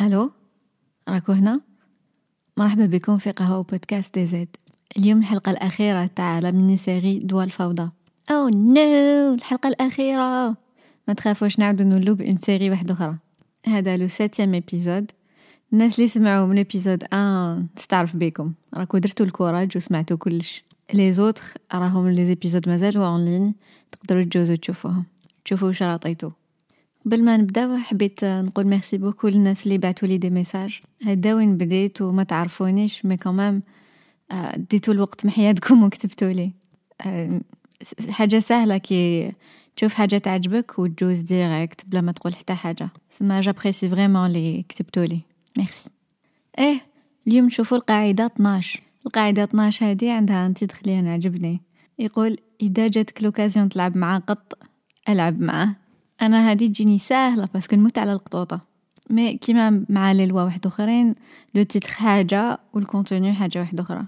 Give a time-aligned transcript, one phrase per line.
[0.00, 0.30] ألو؟
[1.08, 1.60] راكو هنا؟
[2.56, 4.56] مرحبا بكم في قهوة podcast DZ.
[4.96, 7.90] اليوم الحلقة الأخيرة تاع la série دوا الفوضى
[8.30, 10.56] oh no الحلقة الأخيرة!
[11.08, 13.16] ما تخافوش نعاودو نولو ب une série واحدة أخرى.
[13.66, 15.10] هذا le septième épisode
[15.72, 18.52] الناس اللي سمعوا من épisode un نستعرف بكم.
[18.74, 20.64] راكو درتو ال courage وسمعتو كلش.
[20.94, 23.54] les autres راهم les épisodes مازالوا en ligne
[23.92, 25.04] تقدروا تجوزو تشوفوهم.
[25.44, 26.30] تشوفوا واش راطيتو
[27.06, 31.56] قبل ما نبداو حبيت نقول merci beaucoup للناس اللي بعثوا لي des messages هدا وين
[31.56, 33.62] بديت وما تعرفونيش mais quand même
[34.56, 36.52] ديتو الوقت من حياتكم وكتبتوا لي.
[38.10, 39.32] حاجة سهلة كي
[39.76, 42.90] تشوف حاجة تعجبك وتجوز direct بلا ما تقول حتى حاجة.
[43.10, 45.20] سما j'apprécie vraiment لي كتبتوا لي.
[45.58, 45.90] merci
[46.58, 46.80] et
[47.26, 51.60] اليوم نشوفوا القاعدة 12 القاعدة 12 هذه عندها un titre اللي أنا عجبني.
[51.98, 54.58] يقول إذا جاتك l'occasion تلعب مع قط
[55.08, 55.76] ألعب معاه.
[56.22, 58.60] أنا هذه تجيني ساهلة parce que نموت على القطوطة.
[59.10, 61.14] mais كيما مع لي لوا واحد أخرين
[61.54, 64.04] le titre حاجة وال contenu حاجة واحدة أخرى.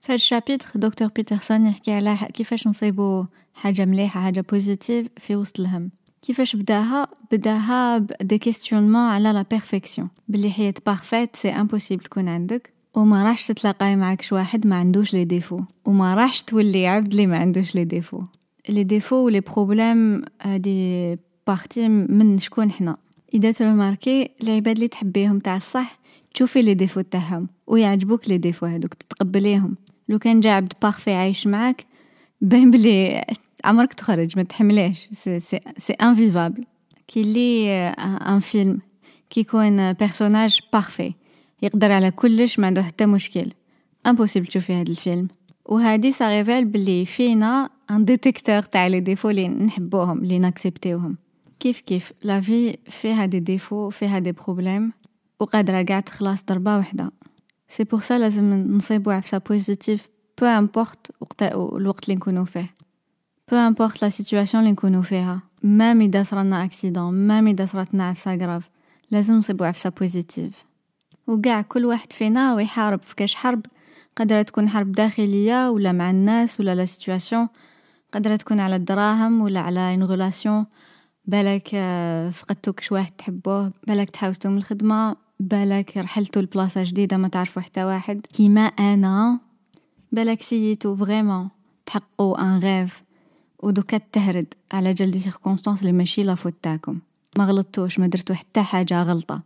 [0.00, 5.36] في هاد ال chapitre دكتور بيترسون يحكي على كيفاش نصيبو حاجة مليحة حاجة positive في
[5.36, 5.90] وسط الهم.
[6.22, 12.28] كيفاش بداها؟ بداها ب des questionnements على la perfection بلي حياة parfaite c'est impossible تكون
[12.28, 12.72] عندك.
[12.94, 17.38] وما راحش تتلاقاي معاك واحد ما عندوش les défauts وما راحش تولي عبد اللي ما
[17.38, 18.22] عندوش les défauts
[18.68, 21.18] les défauts و les problèmes هادي
[21.50, 22.96] partie من شكون حنا.
[23.34, 25.98] إذا ترماركي العباد اللي تحبيهم تاع الصح
[26.34, 29.76] تشوفي les défauts تاعهم ويعجبوك les défauts هذوك تتقبليهم.
[30.08, 31.86] لو كان جا عبد parfait عايش معاك
[32.40, 33.24] باين بلي
[33.64, 35.40] عمرك تخرج ما تحمليش c'est
[35.78, 36.64] c'est invivable
[37.08, 38.78] كي لي un film
[39.30, 41.12] كي يكون personnage parfait
[41.62, 43.52] يقدر على كلش ما عنده حتى مشكل.
[44.06, 45.28] impossible تشوفي هذا الفيلم.
[45.66, 51.16] وهذه ça révèle بلي فينا un détecteur تاع les défauts اللي نحبوهم اللي ناكسبتيوهم.
[51.60, 54.92] كيف كيف؟ la vie فيها des défauts فيها des problèmes
[55.40, 57.10] وقادرة قاع تخلص ضربة وحدة.
[57.68, 60.08] c'est pour ça لازم نصيبو عفسة positive
[60.40, 62.74] peu importe وقت الوقت اللي نكونو فيه.
[63.50, 65.42] peu importe la situation اللي نكونو فيها.
[65.62, 68.70] même اذا صرالنا accident même اذا صراتنا عفسة grave
[69.10, 70.64] لازم نصيبو عفسة positive
[71.26, 73.02] وقاع كل واحد فينا ويحارب.
[73.02, 73.66] في كاش حرب؟
[74.16, 77.48] قادرة تكون حرب داخلية ولا مع الناس ولا la situation
[78.12, 80.66] قادرة تكون على الدراهم ولا على une relation
[81.30, 81.68] بالك
[82.32, 87.84] فقدتو كش واحد تحبوه بالك تحاوزتو من الخدمة بالك رحلتو لبلاصة جديدة ما تعرفو حتى
[87.84, 88.26] واحد.
[88.32, 89.40] كيما أنا
[90.12, 91.48] بالك c'était vraiment
[91.86, 93.02] تحققو un rêve
[93.62, 96.98] ودوكا تهرد على جال des circonstances اللي ماشي la faute تاعكم.
[97.38, 99.42] ما غلطتوش ما درتو حتى حاجة غلطة.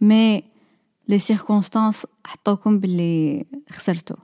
[0.00, 0.44] mais
[1.08, 4.14] les circonstances حطوكم باللي خسرتو.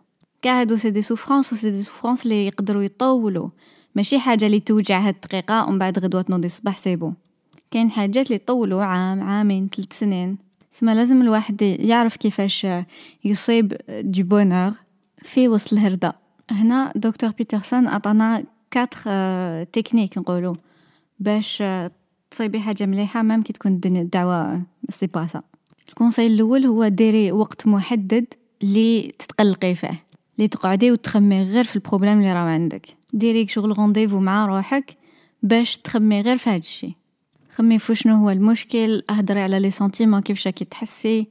[0.42, 3.48] كاع هادو c'est des souffrances و c'est des souffrances اللي يقدروا يطولوا
[3.94, 7.14] ماشي حاجة اللي توجع هاد الدقيقة ومن بعد غدوة تنوضي الصباح c'est bon
[7.70, 10.38] كاين حاجات اللي يطولوا عام عامين ثلاث سنين.
[10.72, 12.66] سما لازم الواحد يعرف كيفاش
[13.24, 14.72] يصيب du bonheur
[15.22, 16.14] في وسط الهرده.
[16.50, 19.00] هنا دكتور بيترسون عطانا quatre
[19.64, 20.54] techniques نقولوا
[21.20, 21.62] باش
[22.30, 25.42] تصيبي حاجة مليحة même كي تكون الدعوه c'est pas
[25.88, 28.26] ça ال conseil الأول هو ديري وقت محدد
[28.62, 30.04] اللي تتقلقي فيه
[30.36, 32.88] اللي تقعدي وتخمي غير في ال problème اللي راه عندك.
[33.12, 34.96] ديري شغل rendez-vous مع روحك
[35.42, 36.94] باش تخمي غير في هذا الشيء
[37.50, 41.28] خمي في شنو هو المشكل اهدري على les sentiments كيفاش راكي تحسي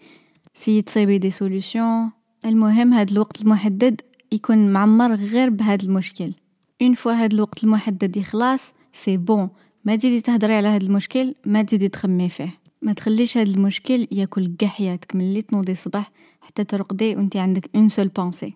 [0.54, 2.10] essaie تصيبي des solutions.
[2.46, 6.34] المهم هاد الوقت المحدد يكون معمر غير بهذا المشكل.
[6.82, 9.50] une fois هاد الوقت المحدد يخلص c'est bon.
[9.86, 12.60] ما تزيدي تهدري على هاد المشكل ما تزيدي تخمي فيه.
[12.82, 17.70] ما تخليش هاد المشكل ياكل كاع حياتك من اللي تنوضي الصباح حتى ترقدي وانت عندك
[17.76, 18.54] une seule pensée.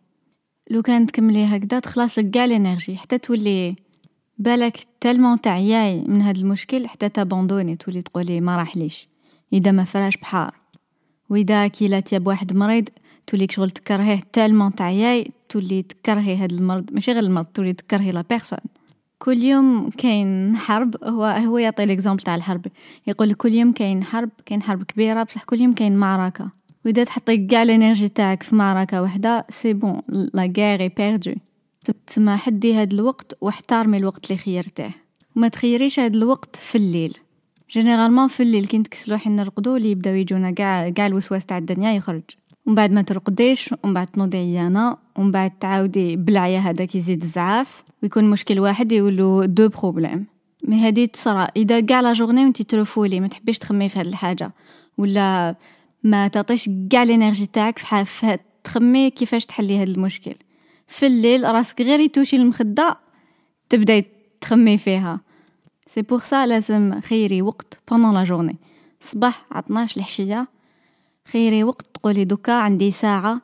[0.70, 3.76] لو كان تكملي هكذا تخلص لك كاع ال énergie حتى تولي
[4.38, 9.08] بالك tellement تعياي من هاد المشكل حتى تابوندوني تولي تقولي ما راحليش.
[9.54, 10.56] إذا ما فراش بحار.
[11.30, 12.90] وإذا كيلاتي بواحد مريض
[13.28, 18.24] تولي شغل تكرهيه tellement تعياي تولي تكرهي هاد المرض ماشي غير المرض تولي تكرهي la
[18.30, 18.60] personne.
[19.20, 22.66] كل يوم كاين حرب هو هو يعطي l'exemple تاع الحرب.
[23.08, 26.50] يقول كل يوم كاين حرب كاين حرب كبيرة بصح كل يوم كاين معركة.
[26.86, 31.34] وإذا تحطي كاع ال énergie تاعك في معركه واحدة c'est bon la guerre est perdue
[32.08, 34.92] تسمى حدي هاد الوقت واحترمي الوقت اللي خيرته
[35.36, 37.18] وما تخيريش هاد الوقت في الليل.
[37.72, 41.94] généralement في الليل كي نتكسلو حين نرقدو اللي يبداو يجونا كاع كاع الوسواس تاع الدنيا
[41.94, 42.24] يخرج.
[42.66, 47.84] ومن بعد ما ترقديش ومن بعد تنوضي عيانه ومن بعد تعاودي بالعيا هذاك يزيد الزعاف.
[48.04, 50.26] ويكون مشكل واحد يولو deux problèmes.
[50.64, 54.52] mais هادي تصرا إذا كاع la journée وانت ترفولي ما تحبيش تخمي في هاد الحاجة.
[54.98, 55.56] ولا
[56.06, 60.36] ما تعطيش كاع ال énergie تاعك في حاف تخمي كيفاش تحلي هذا المشكل.
[60.88, 62.98] في الليل راسك غير يتوشي المخدة
[63.70, 64.06] تبداي
[64.42, 65.22] تخمي فيها.
[65.88, 68.58] c'est pour ça لازم خيري وقت pendant la journée
[69.02, 70.48] صباح ع 12 العشية.
[71.32, 73.42] خيري وقت تقولي دوكا عندي ساعة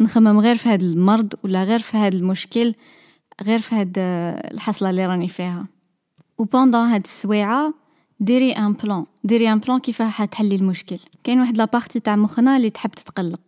[0.00, 2.74] نخمم غير في هذا المرض ولا غير في هذا المشكل
[3.42, 3.94] غير في هاد
[4.52, 5.66] الحصلة اللي راني فيها.
[6.38, 7.74] و pendant هاد السويعة
[8.20, 9.04] ديري un plan.
[9.24, 10.98] ديري un plan كيفاه حتحلي المشكل.
[11.24, 13.40] كاين واحد la partie تاع مخنا اللي تحب تتقلق.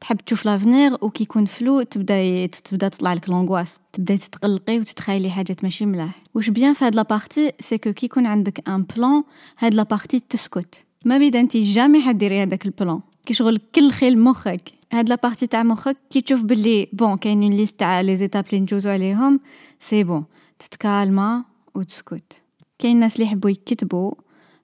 [0.00, 3.80] تحب تشوف l'avenir وكي يكون flou تبدا تبدا تطلع لك l'angoisse.
[3.92, 6.22] تبدا تتقلقي وتتخيلي حاجات ماشي ملاح.
[6.34, 9.24] واش bien في هاد la partie؟ c'est que كي يكون عندك un plan
[9.58, 10.84] هاد la partie تسكت.
[11.04, 13.00] ما بيدا انت jamais حديري هذاك البلان.
[13.26, 14.72] كي شغل كل خيل مخك.
[14.92, 18.44] هاد la partie تاع مخك كي تشوف بلي bon كاين une liste تاع les étapes
[18.48, 19.40] اللي نجوزو عليهم
[19.80, 20.24] c'est bon.
[20.58, 22.45] تتكالما وتسكت.
[22.78, 24.12] كاين ناس اللي يحبوا يكتبوا.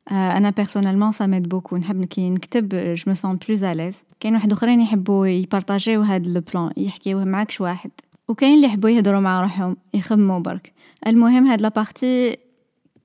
[0.09, 4.03] آه أنا personnellement ça m'aide beaucoup نحب كي نكتب je me sens plus à l'aise
[4.21, 7.91] كاين واحد أخرين يحبوا يبارطاجيو هاد le plan يحكيوه معاك شي واحد.
[8.29, 10.73] وكاين اللي يحبوا يهضروا مع روحهم يخمموا برك.
[11.07, 12.37] المهم هاد la partie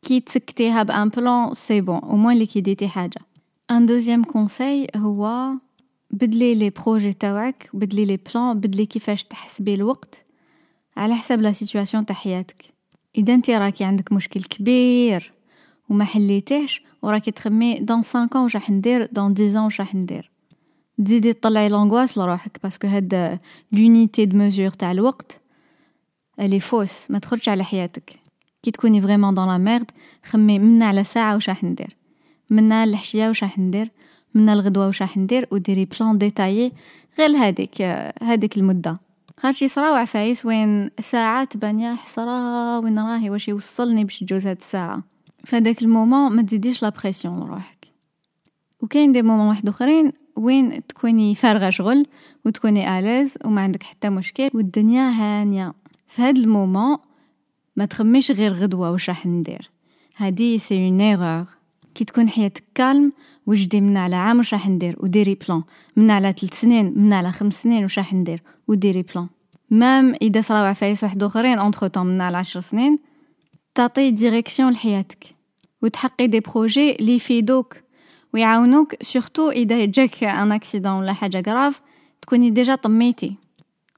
[0.01, 3.21] كي تسكتيها ب un plan c'est bon au moins اللي كي ديتي حاجة.
[3.71, 5.49] un deuxième conseil هو
[6.11, 10.25] بدلي les projets تاوعك بدلي les plans بدلي كيفاش تحسبي الوقت
[10.97, 12.76] على حسب la situation تاع حياتك.
[13.17, 15.33] إذا انت راكي عندك مشكل كبير
[15.89, 19.95] وما حليتيهش وراكي تخمي dans 5 ans واش راح ندير dans 10 ans واش راح
[19.95, 20.31] ندير.
[21.05, 23.39] تزيدي تطلعي l'angoisse لروحك parce que هاد
[23.71, 25.39] l'unité de mesure تاع الوقت
[26.39, 28.19] elle est fausse ما تخرجش على حياتك.
[28.63, 29.91] كي تكوني vraiment dans la merde
[30.23, 31.95] خمي منا على ساعة واش راح ندير.
[32.49, 33.91] منا الحشية واش راح ندير.
[34.33, 35.47] منا الغدوة واش راح ندير.
[35.51, 36.71] وديري plan détaillé
[37.19, 37.81] غير هذيك
[38.21, 39.06] هذيك المدة.
[39.41, 44.57] هادشي صرا وعفايس وين ساعة تبان يا حسرة وين راهي واش يوصلني باش تجوز هاد
[44.57, 45.03] الساعة.
[45.45, 47.87] فداك ال moment ما تزيديش la pression لروحك.
[48.81, 52.05] وكاين des moments واحد أخرين وين تكوني فارغة شغل
[52.45, 55.73] وتكوني à l'aise وما عندك حتى مشكل والدنيا هانية.
[56.07, 56.97] في هاد ال moment
[57.75, 59.69] ما تخميش غير غدوة واش راح ندير.
[60.17, 61.56] هادي c'est une erreur
[61.97, 63.11] كي تكون حياتك calme
[63.47, 65.63] وجدي من على عام واش راح ندير؟ وديري plan.
[65.95, 69.27] من على ثلاث سنين من على خمس سنين واش راح ندير؟ وديري plan.
[69.69, 72.99] même إذا صراو عفايس واحد آخرين entre temps من على عشر سنين
[73.75, 75.25] تعطي direction لحياتك
[75.81, 77.75] وتحققي des projets اللي يفيدوك
[78.33, 81.81] ويعاونوك surtout إذا جاك un accident ولا حاجة grave
[82.21, 83.35] تكوني déjà لميتي.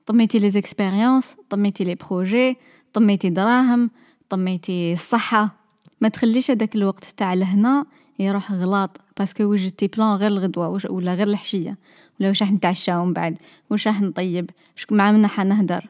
[0.06, 2.58] لميتي les expériences لميتي les projets
[2.94, 3.90] لميتي دراهم
[4.30, 5.59] لميتي الصحة.
[6.02, 7.86] ما تخليش هذاك الوقت تاع لهنا
[8.20, 11.78] يروح غلاط parce que وجدتي plan غير الغدوة ولا غير الحشية
[12.20, 13.38] ولا واش راح نتعشاو من بعد
[13.70, 14.50] واش راح نطيب
[14.92, 15.86] مع منا حنهدر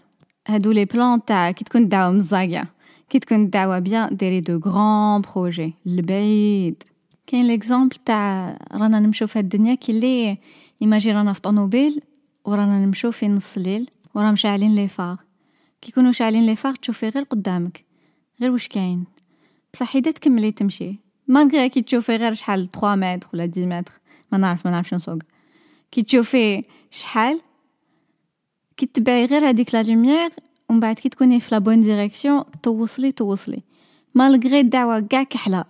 [0.47, 2.65] هادو les plans تاع كي تكون الدعوه مزاقيه
[3.09, 6.83] كي تكون الدعوه bien ديري de grands projets البعيد
[7.27, 10.37] كاين l'exemple تاع رانا نمشيو في الدنيا كي اللي
[10.81, 12.01] ايماجي رانا في طونوبيل
[12.45, 15.17] ورانا نمشيو في نص الليل ورا مشعلين les phares.
[15.81, 17.85] كي يكونوا شاعلين les phares تشوفي غير قدامك
[18.41, 19.05] غير واش كاين.
[19.73, 20.95] بصح إذا تكملي تمشي.
[21.27, 23.91] malgré كي تشوفي غير شحال 3 متر ولا 10 متر
[24.31, 25.19] ما نعرف ما نعرفش نسوق.
[25.91, 27.41] كي تشوفي شحال
[28.77, 30.29] كي تبعي غير هذيك la lumière
[30.69, 33.61] ومن بعد كي تكوني في la bonne direction توصلي توصلي.
[34.15, 35.65] malgré الدعوة كاع كحلة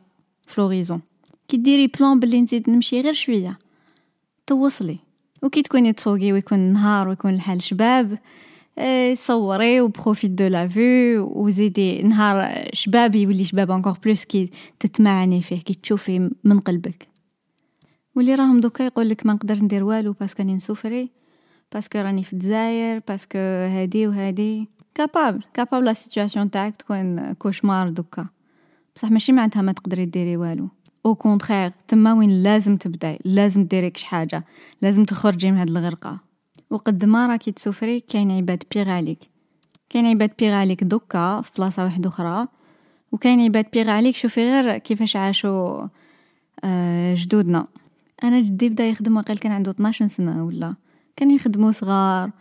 [0.48, 1.02] في l'horizon
[1.48, 3.60] كي ديري plan بلي نزيد نمشي غير شوية
[4.48, 4.98] توصلي.
[5.44, 8.20] وكي تكوني تسوقي ويكون النهار ويكون الحال شباب
[9.14, 14.50] souris و profite de la vue وزيدي نهار شباب يولي شباب encore plus كي
[14.80, 17.08] تتمعني فيه كي تشوفي من قلبك
[18.16, 21.10] واللي راهم دوكا يقول لك ما نقدر ندير والو parce que راني نسوفري
[21.74, 27.90] parce que راني في الجزائر باسكو هادي وهادي capable capable la situation تاعك تكون cauchemar
[27.90, 28.28] دوكا
[28.96, 30.70] بصح ماشي معناتها ما تقدري ديري والو
[31.06, 34.46] au contraire تما وين لازم تبداي لازم ديري كش حاجة
[34.82, 36.29] لازم تخرجي من هاد الغرقه
[36.70, 39.20] وقد ما راكي تسوفري كاين عباد pire عليك
[39.90, 42.48] كاين عباد pire عليك دوكا في بلاصة واحدة أخرى
[43.12, 45.88] وكاين عباد pire عليك شوفي غير كيفاش عاشوا
[46.64, 47.68] آه جدودنا.
[48.24, 50.76] أنا جدي بدأ يخدم وقيل كان عنده 12 سنة ولا.
[51.16, 52.32] كانوا يخدموا صغار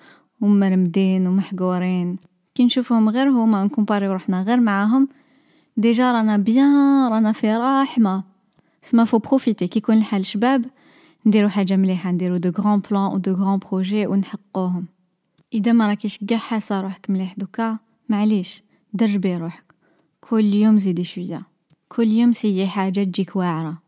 [0.40, 2.16] ومرمدين ومحقورين.
[2.54, 5.08] كي نشوفهم غير هما نكومباري روحنا غير معاهم
[5.76, 8.22] déjà رانا bien رانا في رحمه
[8.82, 10.64] سما faut profiter كي يكون الحال شباب
[11.26, 14.86] نديرو حاجة مليحة نديرو de grands plans و de grands projets ونحققوهم.
[15.54, 17.34] إذا ما راكيش كاع حاسة روحك مليح.
[17.38, 19.64] دوكا معليش دربي روحك.
[20.20, 21.42] كل يوم زيدي شوية.
[21.88, 23.78] كل يوم essaye حاجة تجيك واعرة.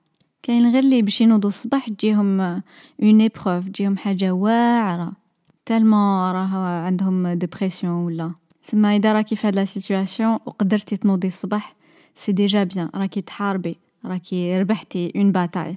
[0.43, 5.13] كاين غير اللي باش ينوضوا الصباح تجيهم une épreuve تجيهم حاجة واعرة.
[5.67, 8.33] tellement راه عندهم dépression ولا.
[8.63, 11.75] سما إذا راكي في هاد la situation وقدرتي تنوضي الصباح
[12.15, 15.77] c'est déjà bien راكي تحاربي راكي ربحتي une bataille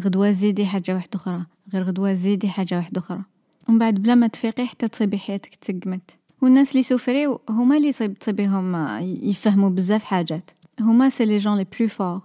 [0.00, 3.22] غدوة زيدي حاجة واحدة أخرى غير غدوة زيدي حاجة واحدة أخرى.
[3.68, 6.18] ومن بعد بلا ما تفيقي حتى تصيبي حياتك تسقمت.
[6.42, 10.50] والناس اللي سوفريو هما اللي تصيب تصيبيهم يفهموا بزاف حاجات.
[10.80, 12.20] هما c'est les gens les plus forts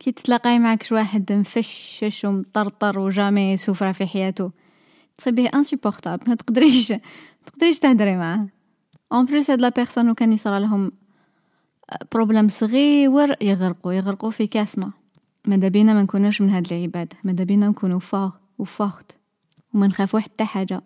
[0.00, 4.50] كي تتلاقاي معاك شي واحد مفشش ومطرطر و jamais سوفرا في حياته
[5.18, 6.92] تصيبيه insupportable ما تقدريش
[7.46, 8.48] تقدريش تهدري معاه.
[9.12, 10.92] en plus هاد la personne وكان يصرى لهم
[12.12, 14.90] problème صغير يغرقوا يغرقوا في كاس ما
[15.46, 19.16] ماذا بينا ما نكونوش من هاد العباد؟ ماذا بينا نكونوا forts و fortes
[19.74, 20.82] وما نخافوا حتى حاجة.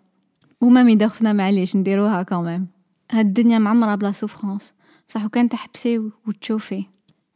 [0.61, 2.65] و même إذا خفنا معليش نديروها كمان
[3.11, 4.73] هاد الدنيا معمرة ب la souffrance
[5.09, 5.97] بصح وكان تحبسي
[6.27, 6.85] وتشوفي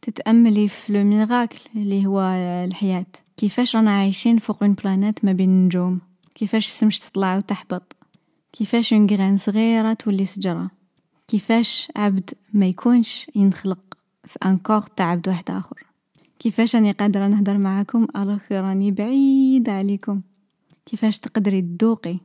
[0.02, 2.20] تتأملي في le miracle اللي هو
[2.64, 3.06] الحياة.
[3.36, 6.00] كيفاش رانا عايشين فوق une planète ما بين النجوم
[6.34, 7.96] كيفاش السمش تطلع وتحبط
[8.52, 10.70] كيفاش une graine صغيرة تولي شجرة
[11.28, 13.78] كيفاش عبد ما يكونش ينخلق
[14.24, 15.89] في un corps تاع عبد واحد آخر؟
[16.40, 20.20] كيفاش راني قادرة نهدر معاكم؟ alors راني بعيدة عليكم.
[20.86, 22.16] كيفاش تقدري تذوقي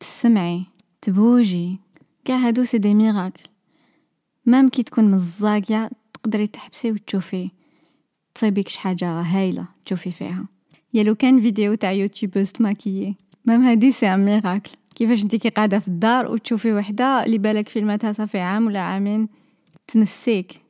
[0.00, 0.64] تسمعي
[1.00, 1.78] تبوجي؟
[2.24, 3.42] كاع هادو c'est des miracles.
[4.46, 7.50] même كي تكون مزاقية تقدري تحبسي وتشوفي.
[8.34, 10.44] تصيبك حاجة هايلة تشوفي فيها.
[10.94, 14.70] يا لو كان فيديو تاع youtubeuse تماكيي même هادي c'est un miracle.
[14.94, 19.28] كيفاش انتي كي قاعدة في الدار وتشوفي وحدة اللي بالك فيلماتها صافي عام ولا عامين
[19.86, 20.61] تنسيك.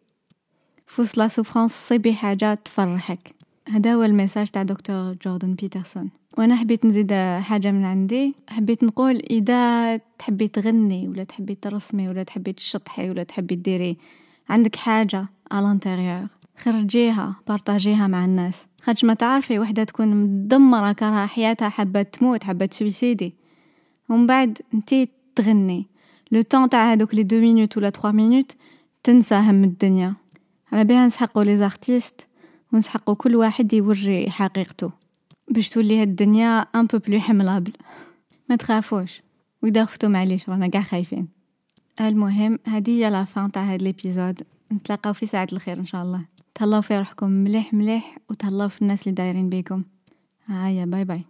[0.93, 3.35] فوس la souffrance صيبي حاجة تفرحك.
[3.69, 6.11] هذا هو ال message تاع دكتور جوردن بيترسون.
[6.39, 8.35] وأنا حبيت نزيد حاجة من عندي.
[8.49, 13.97] حبيت نقول إذا تحبي تغني ولا تحبي ترسمي ولا تحبي تشطحي ولا تحبي ديري
[14.49, 18.67] عندك حاجة على خرجيها بارطاجيها مع الناس.
[18.83, 23.35] خاطش ما تعرفي وحدة تكون مدمرة كرها حياتها حابة تموت حابة تسويسيدي.
[24.09, 25.87] ومن بعد انتي تغني.
[26.33, 28.57] le temps تاع هادوك les deux minutes ولا trois minutes
[29.05, 30.22] تنسى هم الدنيا.
[30.73, 32.29] على بها نسحقو les artistes
[32.73, 34.91] ونسحقو كل واحد يوري حقيقته
[35.51, 37.73] باش تولي هاد الدنيا un peu plus aimable.
[38.49, 39.23] ما تخافوش.
[39.63, 41.29] وإذا خفتو معليش رانا قاع خايفين.
[42.01, 46.25] المهم هذه هي la fin تاع هاد l'épisode نتلاقاو في ساعة الخير إن شاء الله.
[46.55, 49.83] تهلاو في روحكم مليح مليح وتهلاو في الناس اللي دايرين بيكم.
[50.47, 51.25] هيا bye bye.